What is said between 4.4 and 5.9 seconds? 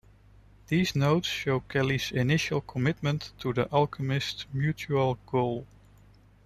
mutual goal.